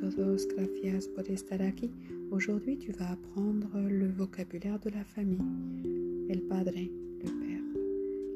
[0.00, 1.88] todos, gracias por estar aquí.
[2.30, 6.26] Aujourd'hui, tu vas apprendre le vocabulaire de la famille.
[6.28, 6.90] El padre,
[7.22, 7.62] le père.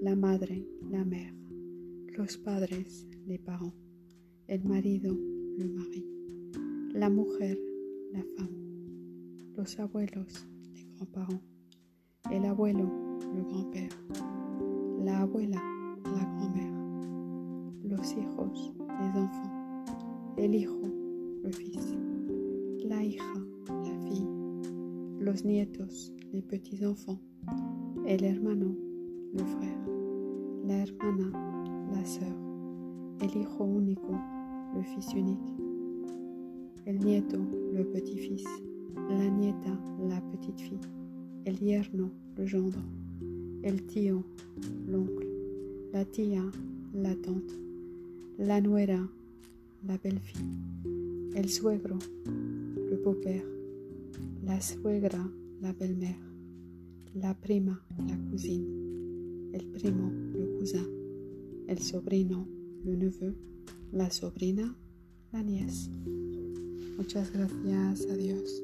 [0.03, 1.35] La madre, la mère.
[2.17, 3.75] Los padres, les parents.
[4.47, 5.19] El marido,
[5.59, 6.05] le mari.
[6.95, 7.59] La mujer,
[8.13, 9.57] la femme.
[9.57, 11.43] Los abuelos, les grands-parents.
[12.31, 12.89] El abuelo,
[13.35, 13.97] le grand-père.
[15.05, 15.61] La abuela,
[16.05, 16.73] la grand-mère.
[17.83, 19.58] Los hijos, les enfants.
[20.39, 20.81] El hijo,
[21.43, 21.97] le fils.
[22.85, 23.35] La hija,
[23.69, 24.25] la fille.
[25.19, 27.19] Los nietos, les petits-enfants.
[28.07, 28.73] El hermano,
[29.33, 29.79] le frère.
[30.65, 31.33] La hermana,
[31.93, 32.37] la sœur.
[33.21, 34.17] El hijo único,
[34.77, 35.57] le fils unique.
[36.87, 37.39] El nieto,
[37.73, 38.45] le petit-fils.
[39.11, 39.77] La nieta,
[40.09, 40.89] la petite-fille.
[41.47, 42.81] El yerno, le gendre.
[43.63, 44.23] El tío,
[44.87, 45.29] l'oncle.
[45.93, 46.45] La tía,
[46.95, 47.55] la tante.
[48.39, 49.11] La nuera,
[49.87, 51.35] la belle-fille.
[51.35, 53.45] El suegro, le beau-père.
[54.45, 56.21] La suegra, la belle-mère.
[57.15, 59.51] La prima, la cousine.
[59.53, 60.87] El primo, le cousin.
[61.67, 62.47] El sobrino,
[62.85, 63.35] le neveu.
[63.93, 64.75] La sobrina,
[65.33, 65.91] la nièce.
[66.97, 68.07] Muchas gracias.
[68.11, 68.63] Adiós.